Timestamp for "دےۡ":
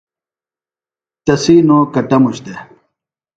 2.45-2.59